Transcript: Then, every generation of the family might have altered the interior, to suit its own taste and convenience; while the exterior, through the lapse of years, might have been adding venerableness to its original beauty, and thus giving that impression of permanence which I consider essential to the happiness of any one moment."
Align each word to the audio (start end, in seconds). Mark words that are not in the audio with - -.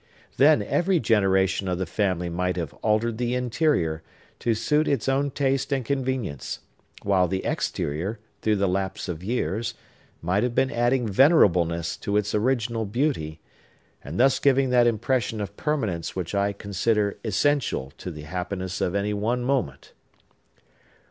Then, 0.37 0.63
every 0.63 0.99
generation 0.99 1.67
of 1.67 1.77
the 1.77 1.85
family 1.85 2.27
might 2.27 2.55
have 2.55 2.73
altered 2.81 3.19
the 3.19 3.35
interior, 3.35 4.01
to 4.39 4.55
suit 4.55 4.87
its 4.87 5.07
own 5.07 5.29
taste 5.29 5.71
and 5.71 5.85
convenience; 5.85 6.57
while 7.03 7.27
the 7.27 7.45
exterior, 7.45 8.17
through 8.41 8.55
the 8.55 8.67
lapse 8.67 9.07
of 9.07 9.23
years, 9.23 9.75
might 10.19 10.41
have 10.41 10.55
been 10.55 10.71
adding 10.71 11.07
venerableness 11.07 11.95
to 11.97 12.17
its 12.17 12.33
original 12.33 12.85
beauty, 12.87 13.41
and 14.03 14.19
thus 14.19 14.39
giving 14.39 14.71
that 14.71 14.87
impression 14.87 15.39
of 15.39 15.55
permanence 15.55 16.15
which 16.15 16.33
I 16.33 16.51
consider 16.51 17.19
essential 17.23 17.93
to 17.99 18.09
the 18.09 18.23
happiness 18.23 18.81
of 18.81 18.95
any 18.95 19.13
one 19.13 19.43
moment." 19.43 19.93